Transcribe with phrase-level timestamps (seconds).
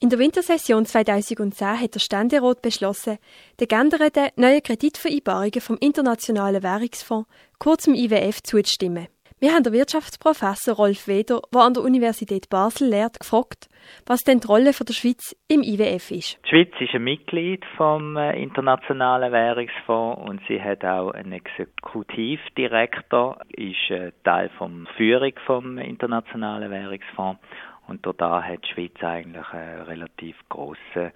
[0.00, 3.18] In der Wintersession 2010 hat der Ständerat beschlossen,
[3.58, 7.28] den geänderten neuen Kreditvereinbarungen vom Internationalen Währungsfonds,
[7.58, 9.08] kurz im IWF, zuzustimmen.
[9.40, 13.68] Wir haben den Wirtschaftsprofessor Rolf Weder, der an der Universität Basel lehrt, gefragt,
[14.04, 16.40] was denn die Rolle der Schweiz im IWF ist.
[16.44, 23.38] Die Schweiz ist ein Mitglied vom äh, Internationalen Währungsfonds und sie hat auch einen Exekutivdirektor,
[23.50, 27.40] ist äh, Teil der Führung vom Internationalen Währungsfonds
[27.86, 31.12] und dort hat die Schweiz eigentlich einen relativ grossen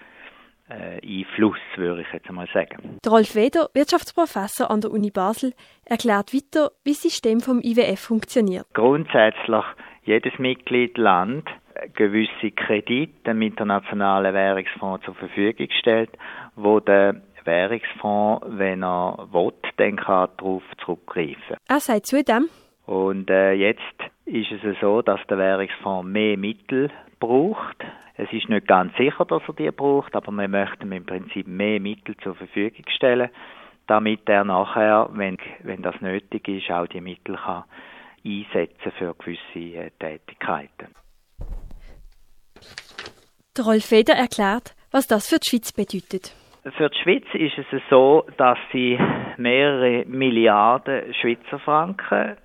[1.03, 2.99] Einfluss, würde ich jetzt einmal sagen.
[3.05, 5.53] Der Rolf Weder, Wirtschaftsprofessor an der Uni Basel,
[5.85, 8.67] erklärt weiter, wie das System vom IWF funktioniert.
[8.73, 9.65] Grundsätzlich
[10.05, 11.49] jedes Mitgliedland
[11.95, 16.11] gewisse Kredite dem Internationalen Währungsfonds zur Verfügung stellt,
[16.57, 21.57] wo der Währungsfonds, wenn er will, dann kann darauf zurückgreifen.
[21.69, 22.49] Er sagt zudem,
[22.87, 23.81] und äh, jetzt
[24.25, 27.77] ist es so, dass der Währungsfonds mehr Mittel braucht.
[28.17, 31.81] Es ist nicht ganz sicher, dass er die braucht, aber wir möchten im Prinzip mehr
[31.81, 33.31] Mittel zur Verfügung stellen,
[33.87, 37.65] damit er nachher, wenn, wenn das nötig ist, auch die Mittel kann
[38.25, 40.95] einsetzen für gewisse äh, Tätigkeiten.
[43.57, 46.35] Der Rolf Feder erklärt, was das für die Schweiz bedeutet.
[46.77, 48.97] Für die Schweiz ist es so, dass sie
[49.37, 52.37] mehrere Milliarden Schweizer Franken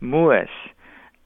[0.00, 0.48] muss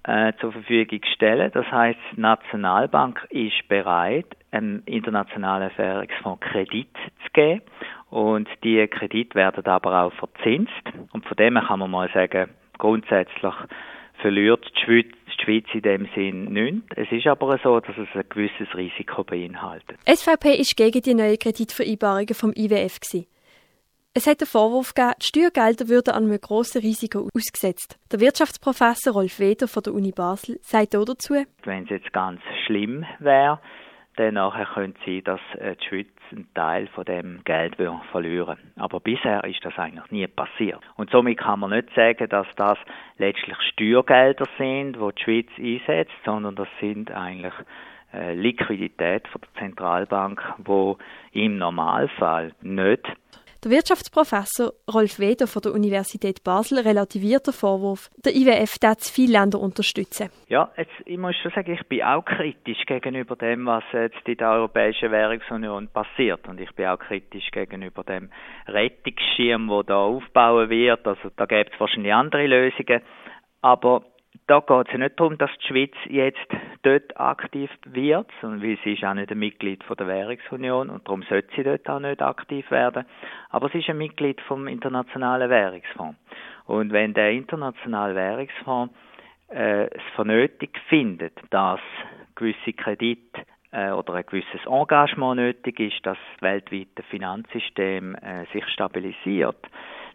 [0.04, 1.50] äh, zur Verfügung stellen.
[1.52, 6.88] Das heißt, die Nationalbank ist bereit, einem internationalen Währungsfonds Kredit
[7.24, 7.62] zu geben.
[8.10, 10.72] Und die Kredite werden aber auch verzinst.
[11.12, 13.54] Und von dem kann man mal sagen, grundsätzlich
[14.20, 16.86] verliert die Schweiz, die Schweiz in dem Sinn nichts.
[16.96, 19.98] Es ist aber so, dass es ein gewisses Risiko beinhaltet.
[20.06, 23.00] SVP ist gegen die neuen Kreditvereinbarungen vom IWF.
[23.00, 23.26] Gewesen.
[24.12, 27.96] Es hat den Vorwurf gegeben, die Steuergelder würden an einem grossen Risiko ausgesetzt.
[28.10, 31.34] Der Wirtschaftsprofessor Rolf Weder von der Uni Basel sagt auch dazu.
[31.62, 33.60] Wenn es jetzt ganz schlimm wäre,
[34.16, 34.34] dann
[34.74, 37.76] könnte es sein, dass äh, die Schweiz einen Teil von dem Geld
[38.10, 40.80] verlieren Aber bisher ist das eigentlich nie passiert.
[40.96, 42.78] Und somit kann man nicht sagen, dass das
[43.16, 47.54] letztlich Steuergelder sind, die die Schweiz einsetzt, sondern das sind eigentlich
[48.12, 50.98] äh, Liquidität von der Zentralbank, wo
[51.30, 53.06] im Normalfall nicht
[53.64, 59.12] der Wirtschaftsprofessor Rolf Weder von der Universität Basel relativiert den Vorwurf, der IWF darf zu
[59.12, 60.30] viele Länder unterstützen.
[60.48, 64.36] Ja, jetzt, ich muss schon sagen, ich bin auch kritisch gegenüber dem, was jetzt in
[64.36, 66.48] der Europäischen Währungsunion passiert.
[66.48, 68.30] Und ich bin auch kritisch gegenüber dem
[68.66, 71.06] Rettungsschirm, der da aufbauen wird.
[71.06, 73.02] Also da gibt es wahrscheinlich andere Lösungen.
[73.62, 74.04] Aber
[74.46, 76.48] da geht es ja nicht darum, dass die Schweiz jetzt
[76.82, 81.06] dort aktiv wird, sondern weil sie ist auch nicht ein Mitglied von der Währungsunion und
[81.06, 83.04] darum sollte sie dort auch nicht aktiv werden.
[83.50, 86.18] Aber sie ist ein Mitglied vom Internationalen Währungsfonds.
[86.66, 88.94] Und wenn der Internationale Währungsfonds
[89.50, 91.80] äh, es für nötig findet, dass
[92.34, 93.42] gewisse Kredite
[93.72, 99.66] äh, oder ein gewisses Engagement nötig ist, dass das weltweite Finanzsystem äh, sich stabilisiert,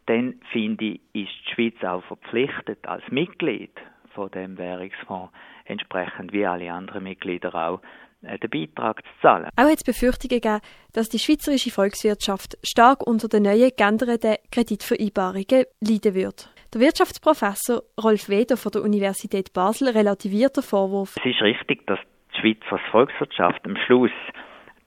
[0.07, 3.71] dann finde ich, ist die Schweiz auch verpflichtet als Mitglied
[4.15, 5.31] von dem Währungsfonds
[5.65, 7.81] entsprechend wie alle anderen Mitglieder auch
[8.23, 9.49] äh, den Beitrag zu zahlen.
[9.55, 10.61] Auch hat es Befürchtungen gegeben,
[10.93, 16.49] dass die schweizerische Volkswirtschaft stark unter den neuen geänderten Kreditvereinbarungen leiden wird.
[16.73, 21.15] Der Wirtschaftsprofessor Rolf Weder von der Universität Basel relativiert den Vorwurf.
[21.17, 21.99] Es ist richtig, dass
[22.35, 24.11] die Schweizer Volkswirtschaft am Schluss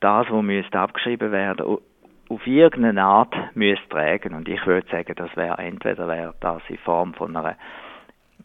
[0.00, 1.78] das, was müsste abgeschrieben werden,
[2.28, 4.34] auf irgendeine Art müsste tragen.
[4.34, 7.56] Und ich würde sagen, das wäre entweder wäre das in Form von einer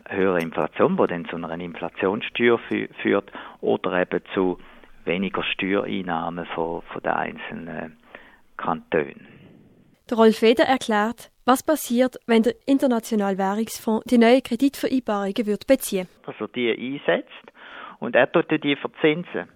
[0.09, 2.59] höhere Inflation, die dann zu einer Inflationssteuer
[3.01, 3.31] führt,
[3.61, 4.57] oder eben zu
[5.05, 7.97] weniger Steuereinnahmen von, von den einzelnen
[8.57, 9.27] Kantonen.
[10.09, 16.07] Der Rolf Weder erklärt, was passiert, wenn der Internationale Währungsfonds die neue Kreditvereinbarungen wird beziehen
[16.25, 17.51] Also die einsetzt
[17.99, 19.49] und er tut die verzinsen.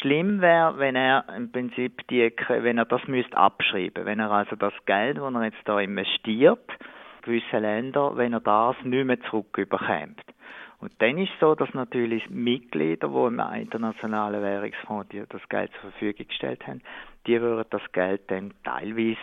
[0.00, 4.56] Schlimm wäre, wenn er im Prinzip die, wenn er das müsste abschreiben, wenn er also
[4.56, 6.66] das Geld, das er jetzt da investiert,
[7.22, 10.20] gewisse Länder, wenn er das nicht mehr zurückbekommt.
[10.80, 15.92] Und dann ist es so, dass natürlich Mitglieder, die im Internationalen Währungsfonds das Geld zur
[15.92, 16.82] Verfügung gestellt haben,
[17.26, 19.16] die würden das Geld dann teilweise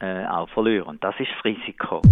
[0.00, 0.98] äh, auch verlieren.
[1.00, 2.02] Das ist das Risiko.